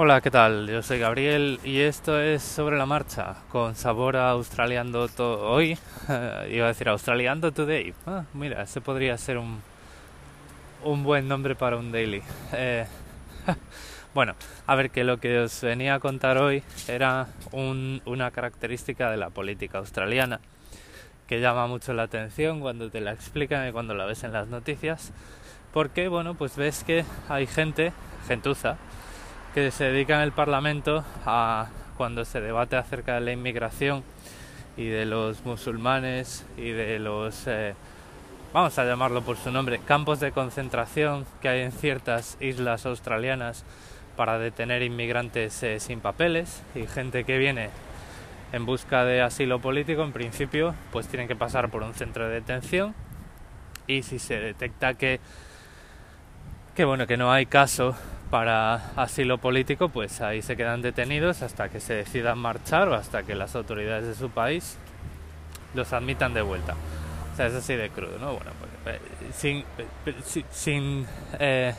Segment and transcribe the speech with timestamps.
[0.00, 0.68] Hola, ¿qué tal?
[0.68, 5.76] Yo soy Gabriel y esto es sobre la marcha con sabor a australiando hoy.
[6.52, 7.92] iba a decir australiando today.
[8.06, 9.60] Ah, mira, ese podría ser un,
[10.84, 12.22] un buen nombre para un daily.
[12.52, 12.86] Eh,
[14.14, 14.36] bueno,
[14.68, 19.30] a ver que lo que os venía a contar hoy era una característica de la
[19.30, 20.38] política australiana
[21.26, 24.46] que llama mucho la atención cuando te la explican y cuando la ves en las
[24.46, 25.10] noticias.
[25.72, 27.92] Porque, bueno, pues ves que hay gente,
[28.28, 28.76] gentuza,
[29.58, 31.66] que se dedica en el Parlamento a
[31.96, 34.04] cuando se debate acerca de la inmigración
[34.76, 37.74] y de los musulmanes y de los, eh,
[38.52, 43.64] vamos a llamarlo por su nombre, campos de concentración que hay en ciertas islas australianas
[44.16, 47.70] para detener inmigrantes eh, sin papeles y gente que viene
[48.52, 52.34] en busca de asilo político, en principio, pues tienen que pasar por un centro de
[52.34, 52.94] detención
[53.88, 55.18] y si se detecta que
[56.76, 57.96] que bueno que no hay caso
[58.30, 63.22] para asilo político, pues ahí se quedan detenidos hasta que se decidan marchar o hasta
[63.22, 64.76] que las autoridades de su país
[65.74, 66.74] los admitan de vuelta.
[67.32, 68.34] O sea, es así de crudo, ¿no?
[68.34, 68.50] Bueno,
[68.84, 69.00] pues, eh,
[69.32, 71.06] sin, eh, sin
[71.38, 71.74] eh,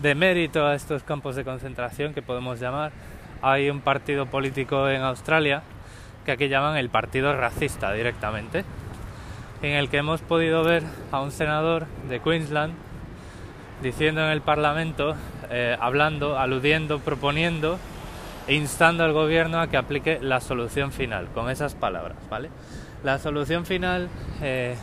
[0.00, 2.92] de mérito a estos campos de concentración que podemos llamar,
[3.42, 5.62] hay un partido político en Australia
[6.24, 8.64] que aquí llaman el partido racista directamente,
[9.62, 12.74] en el que hemos podido ver a un senador de Queensland
[13.82, 15.14] diciendo en el Parlamento,
[15.50, 17.78] eh, hablando, aludiendo, proponiendo
[18.46, 22.50] e instando al gobierno a que aplique la solución final, con esas palabras, ¿vale?
[23.02, 24.08] La solución final,
[24.40, 24.76] eh,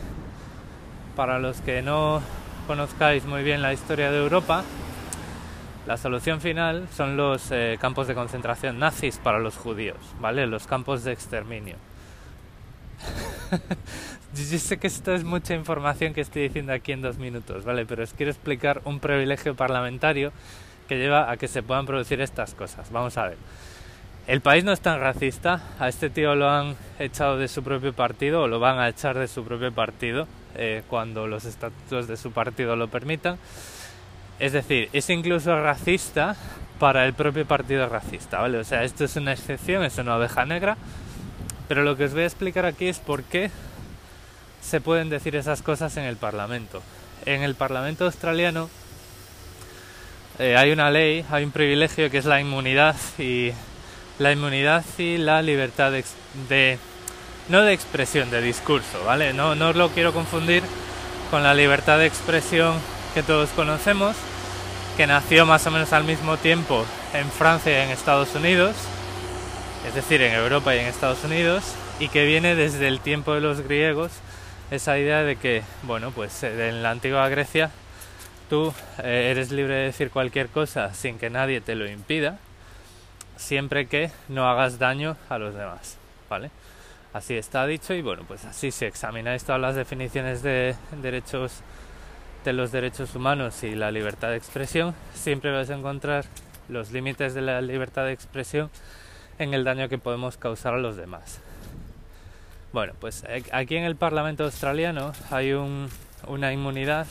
[1.16, 2.22] para los que no
[2.66, 4.64] conozcáis muy bien la historia de Europa,
[5.86, 10.46] la solución final son los eh, campos de concentración nazis para los judíos, ¿vale?
[10.46, 11.76] Los campos de exterminio.
[14.34, 17.86] Yo sé que esto es mucha información que estoy diciendo aquí en dos minutos, ¿vale?
[17.86, 20.32] Pero os quiero explicar un privilegio parlamentario
[20.88, 22.90] que lleva a que se puedan producir estas cosas.
[22.90, 23.36] Vamos a ver.
[24.26, 25.62] El país no es tan racista.
[25.78, 29.16] A este tío lo han echado de su propio partido o lo van a echar
[29.16, 33.38] de su propio partido eh, cuando los estatutos de su partido lo permitan.
[34.40, 36.34] Es decir, es incluso racista
[36.80, 38.58] para el propio partido racista, ¿vale?
[38.58, 40.76] O sea, esto es una excepción, es una oveja negra.
[41.68, 43.50] Pero lo que os voy a explicar aquí es por qué
[44.64, 46.82] se pueden decir esas cosas en el Parlamento.
[47.26, 48.68] En el Parlamento australiano
[50.38, 53.52] eh, hay una ley, hay un privilegio que es la inmunidad y
[54.18, 56.78] la inmunidad y la libertad de,
[57.48, 59.32] no de expresión, de discurso, ¿vale?
[59.32, 60.62] No, no lo quiero confundir
[61.30, 62.74] con la libertad de expresión
[63.12, 64.16] que todos conocemos,
[64.96, 68.74] que nació más o menos al mismo tiempo en Francia y en Estados Unidos,
[69.86, 71.64] es decir, en Europa y en Estados Unidos,
[72.00, 74.10] y que viene desde el tiempo de los griegos
[74.74, 77.70] esa idea de que, bueno, pues eh, en la antigua Grecia
[78.50, 82.38] tú eh, eres libre de decir cualquier cosa sin que nadie te lo impida,
[83.36, 85.96] siempre que no hagas daño a los demás,
[86.28, 86.50] ¿vale?
[87.12, 91.62] Así está dicho y bueno, pues así si examináis todas las definiciones de derechos
[92.44, 96.26] de los derechos humanos y la libertad de expresión, siempre vais a encontrar
[96.68, 98.70] los límites de la libertad de expresión
[99.38, 101.40] en el daño que podemos causar a los demás.
[102.74, 107.06] Bueno, pues aquí en el Parlamento australiano hay una inmunidad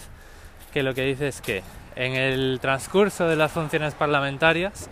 [0.73, 1.63] que lo que dice es que
[1.95, 4.89] en el transcurso de las funciones parlamentarias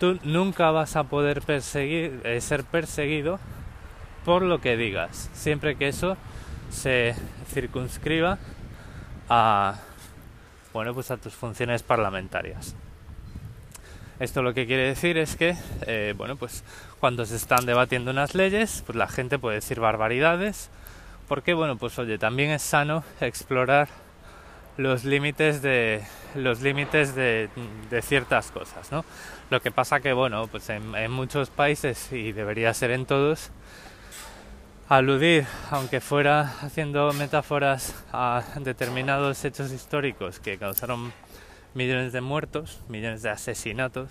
[0.00, 3.38] tú nunca vas a poder perseguir, eh, ser perseguido
[4.24, 6.16] por lo que digas, siempre que eso
[6.70, 7.14] se
[7.52, 8.38] circunscriba
[9.28, 9.74] a
[10.72, 12.74] bueno pues a tus funciones parlamentarias.
[14.20, 15.56] Esto lo que quiere decir es que,
[15.86, 16.64] eh, bueno, pues
[16.98, 20.70] cuando se están debatiendo unas leyes, pues la gente puede decir barbaridades,
[21.28, 23.88] porque, bueno, pues oye, también es sano explorar
[24.76, 26.02] los límites de
[26.34, 27.48] los límites de,
[28.02, 29.04] ciertas cosas, ¿no?
[29.50, 33.50] Lo que pasa que, bueno, pues en, en muchos países y debería ser en todos,
[34.88, 41.12] aludir, aunque fuera haciendo metáforas a determinados hechos históricos que causaron
[41.74, 44.10] millones de muertos, millones de asesinatos,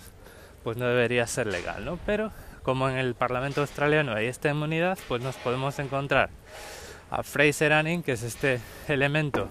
[0.64, 1.98] pues no debería ser legal, ¿no?
[2.06, 2.32] Pero
[2.62, 6.30] como en el Parlamento australiano hay esta inmunidad, pues nos podemos encontrar
[7.10, 9.48] a Fraser Anning, que es este elemento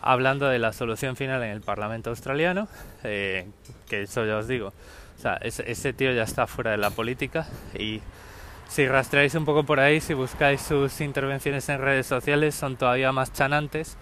[0.00, 2.68] hablando de la solución final en el Parlamento australiano,
[3.04, 3.48] eh,
[3.88, 7.46] que eso ya os digo, o sea, ese, tío ya está fuera de la política
[7.74, 8.00] y
[8.68, 13.10] si rastreáis un poco por ahí, si buscáis sus intervenciones en redes sociales, son todavía
[13.12, 13.96] más chanantes,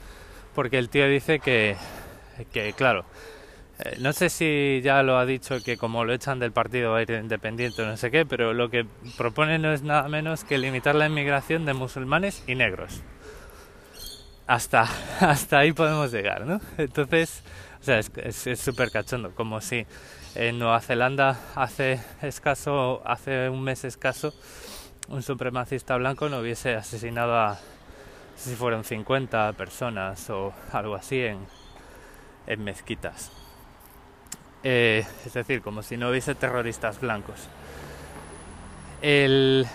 [0.55, 1.77] porque el tío dice que
[2.45, 3.05] que claro,
[3.79, 6.99] eh, no sé si ya lo ha dicho que como lo echan del partido va
[6.99, 8.87] a ir independiente o no sé qué, pero lo que
[9.17, 13.03] propone no es nada menos que limitar la inmigración de musulmanes y negros.
[14.47, 14.83] Hasta,
[15.21, 16.61] hasta ahí podemos llegar, ¿no?
[16.79, 17.43] Entonces,
[17.81, 19.87] o sea, es súper cachondo, como si
[20.35, 24.35] en Nueva Zelanda hace escaso, hace un mes escaso,
[25.09, 27.59] un supremacista blanco no hubiese asesinado a
[28.37, 31.39] si fueron 50 personas o algo así en,
[32.47, 33.33] en mezquitas.
[34.63, 37.49] Eh, es decir, como si no hubiese terroristas blancos.
[39.03, 39.67] El,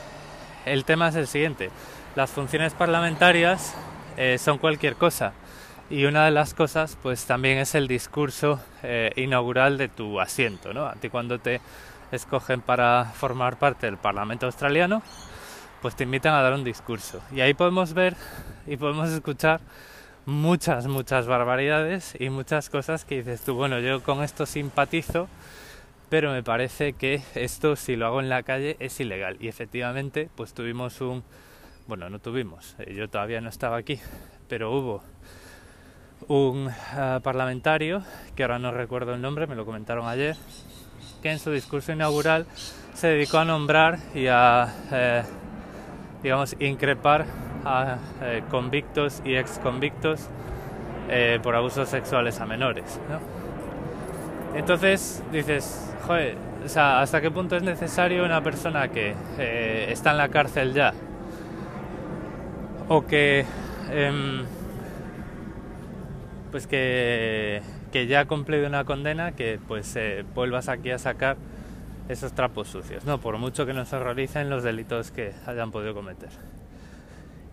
[0.66, 1.70] el tema es el siguiente.
[2.16, 3.74] Las funciones parlamentarias
[4.18, 5.34] eh, son cualquier cosa.
[5.90, 10.74] Y una de las cosas, pues también es el discurso eh, inaugural de tu asiento,
[10.74, 10.86] ¿no?
[10.86, 11.60] A ti cuando te
[12.12, 15.02] escogen para formar parte del Parlamento australiano,
[15.82, 17.22] pues te invitan a dar un discurso.
[17.34, 18.16] Y ahí podemos ver
[18.68, 19.60] y podemos escuchar
[20.26, 25.28] muchas, muchas barbaridades y muchas cosas que dices tú, bueno, yo con esto simpatizo,
[26.10, 29.38] pero me parece que esto si lo hago en la calle es ilegal.
[29.40, 31.24] Y efectivamente, pues tuvimos un,
[31.88, 34.00] bueno, no tuvimos, eh, yo todavía no estaba aquí,
[34.48, 35.04] pero hubo
[36.28, 38.04] un eh, parlamentario,
[38.36, 40.36] que ahora no recuerdo el nombre, me lo comentaron ayer,
[41.22, 42.46] que en su discurso inaugural
[42.94, 45.24] se dedicó a nombrar y a eh,
[46.22, 47.26] digamos, increpar
[47.66, 50.28] a eh, convictos y ex convictos
[51.10, 53.00] eh, por abusos sexuales a menores.
[54.56, 56.36] Entonces dices, joder,
[56.66, 60.74] o sea, ¿hasta qué punto es necesario una persona que eh, está en la cárcel
[60.74, 60.94] ya?
[62.88, 63.46] O que,
[63.90, 64.44] em,
[66.52, 67.62] pues que,
[67.92, 69.98] que ya ha cumplido una condena, que pues
[70.36, 71.38] vuelvas aquí a sacar
[72.10, 76.30] esos trapos sucios, no, por mucho que nos horroricen los delitos que hayan podido cometer.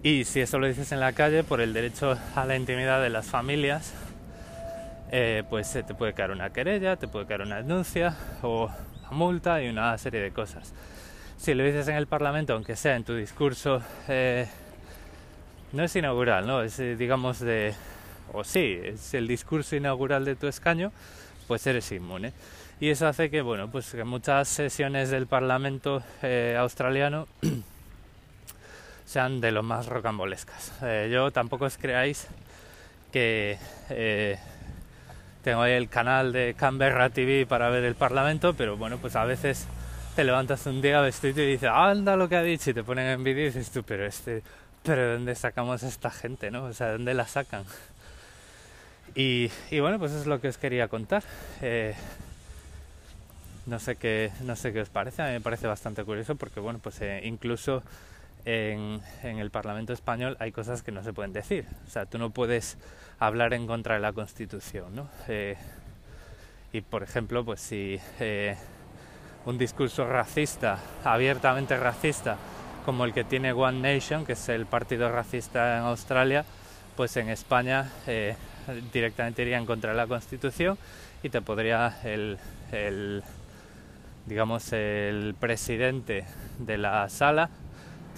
[0.08, 3.10] Y si eso lo dices en la calle, por el derecho a la intimidad de
[3.10, 3.92] las familias,
[5.12, 8.70] eh, pues te puede caer una querella, te puede caer una denuncia o
[9.00, 10.72] una multa y una serie de cosas.
[11.36, 14.48] Si lo dices en el Parlamento, aunque sea en tu discurso, eh,
[15.72, 16.62] no es inaugural, ¿no?
[16.62, 17.74] Es eh, digamos de,
[18.32, 20.90] o sí, es el discurso inaugural de tu escaño,
[21.46, 22.32] pues eres inmune
[22.80, 27.26] y eso hace que bueno pues que muchas sesiones del Parlamento eh, australiano
[29.08, 30.70] sean de lo más rocambolescas.
[30.82, 32.26] Eh, yo tampoco os creáis
[33.10, 33.56] que
[33.88, 34.38] eh,
[35.42, 39.24] tengo ahí el canal de Canberra TV para ver el Parlamento, pero bueno, pues a
[39.24, 39.66] veces
[40.14, 43.06] te levantas un día vestido y dices, anda lo que ha dicho, y te ponen
[43.06, 44.42] en vídeo y dices tú, pero este,
[44.82, 46.64] pero ¿de dónde sacamos esta gente, no?
[46.64, 47.64] O sea, ¿de dónde la sacan?
[49.14, 49.50] Y,
[49.80, 51.24] bueno, pues eso es lo que os quería contar.
[53.64, 56.60] No sé qué, no sé qué os parece, a mí me parece bastante curioso porque
[56.60, 57.82] bueno, pues eh, incluso
[58.44, 61.66] en, el Parlamento español hay cosas que no se pueden decir.
[61.86, 62.78] O sea, tú no puedes
[63.18, 65.08] hablar en contra de la Constitución, ¿no?
[65.28, 65.56] Eh,
[66.72, 68.56] y por ejemplo, pues si eh,
[69.46, 72.36] un discurso racista, abiertamente racista,
[72.84, 76.44] como el que tiene One Nation, que es el partido racista en Australia,
[76.96, 77.90] pues en España
[78.92, 80.76] directamente iría en contra de la Constitución
[81.22, 82.38] y te podría el
[84.28, 86.24] digamos, el presidente
[86.58, 87.48] de la sala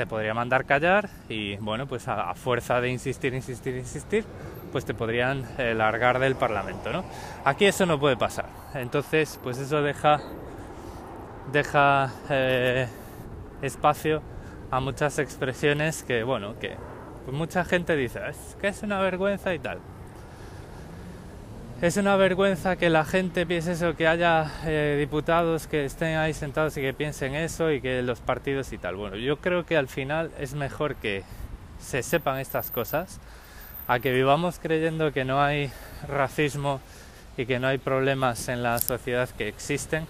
[0.01, 4.25] te podría mandar callar y, bueno, pues a, fuerza de insistir, insistir, insistir,
[4.73, 7.05] pues te podrían eh, largar del Parlamento, ¿no?
[7.45, 8.47] Aquí eso no puede pasar.
[8.73, 10.23] Entonces, pues eso deja,
[11.53, 12.89] deja eh,
[13.61, 14.23] espacio
[14.71, 16.79] a muchas expresiones que, bueno, que
[17.31, 19.81] mucha gente dice, es que es una vergüenza y tal.
[21.83, 26.35] Es una vergüenza que la gente piense eso, que haya eh, diputados que estén ahí
[26.35, 28.97] sentados y que piensen eso y que los partidos y tal.
[28.97, 31.25] Bueno, yo creo que al final es mejor que
[31.81, 33.19] se sepan estas cosas
[33.89, 35.73] a que vivamos creyendo que no hay
[36.07, 36.83] racismo
[37.39, 40.07] y que no hay problemas en la sociedad que existen,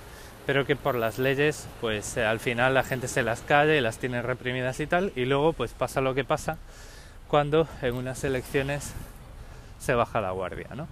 [0.47, 3.81] pero que por las leyes pues eh, al final la gente se las calla y
[3.81, 6.59] las tiene reprimidas y tal y luego pues pasa lo que pasa
[7.29, 8.93] cuando en unas elecciones
[9.79, 10.89] se baja la guardia, ¿no?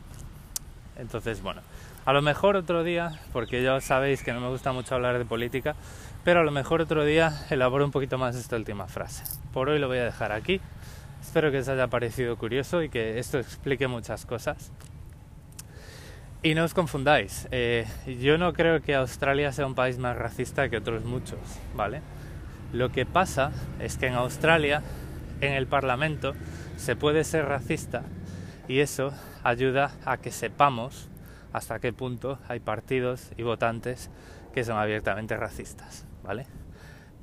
[0.98, 1.62] Entonces, bueno,
[2.04, 5.24] a lo mejor otro día, porque ya sabéis que no me gusta mucho hablar de
[5.24, 5.76] política,
[6.24, 9.24] pero a lo mejor otro día elaboro un poquito más esta última frase.
[9.52, 10.60] Por hoy lo voy a dejar aquí.
[11.20, 14.72] Espero que os haya parecido curioso y que esto explique muchas cosas.
[16.42, 17.84] Y no os confundáis, eh,
[18.20, 21.40] yo no creo que Australia sea un país más racista que otros muchos,
[21.74, 22.00] ¿vale?
[22.72, 23.50] Lo que pasa
[23.80, 24.82] es que en Australia,
[25.40, 26.34] en el Parlamento,
[26.76, 28.04] se puede ser racista
[28.68, 31.08] y eso ayuda a que sepamos
[31.52, 34.10] hasta qué punto hay partidos y votantes
[34.52, 36.46] que son abiertamente racistas, ¿vale?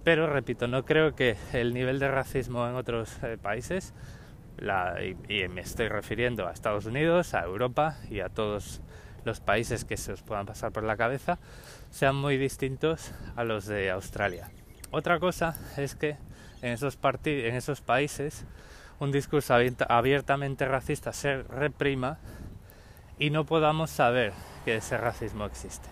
[0.04, 3.94] Pero repito, no creo que el nivel de racismo en otros eh, países,
[4.58, 8.82] y, me estoy refiriendo a Estados Unidos, a Europa y a todos
[9.26, 11.40] los países que se os puedan pasar por la cabeza,
[11.90, 14.50] sean muy distintos a los de Australia.
[14.92, 16.18] Otra cosa es que
[16.62, 18.46] en esos, en esos países
[19.00, 19.56] un discurso
[19.90, 22.18] abiertamente racista se reprima
[23.20, 24.34] y no podamos saber
[24.64, 25.90] que ese racismo existe.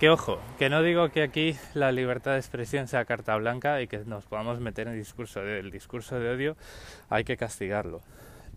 [0.00, 3.88] Que ojo, que no digo que aquí la libertad de expresión sea carta blanca y
[3.88, 6.56] que nos podamos meter en el discurso de, el discurso de odio,
[7.08, 8.00] hay que castigarlo.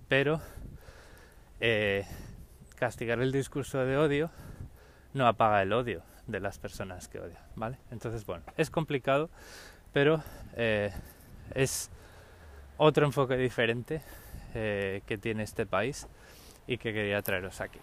[0.07, 0.39] Pero
[1.59, 2.05] eh,
[2.75, 4.29] castigar el discurso de odio
[5.13, 7.77] no apaga el odio de las personas que odian, ¿vale?
[7.89, 9.31] Entonces, bueno, es complicado,
[9.93, 10.23] pero
[10.55, 10.91] eh,
[11.55, 11.89] es
[12.83, 14.01] otro enfoque diferente
[14.55, 16.07] eh, que tiene este país
[16.65, 17.77] y que quería traeros aquí.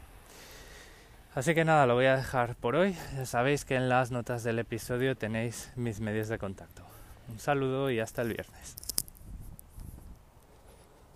[1.37, 2.97] Así que nada, lo voy a dejar por hoy.
[3.15, 6.83] Ya sabéis que en las notas del episodio tenéis mis medios de contacto.
[7.29, 8.75] Un saludo y hasta el viernes.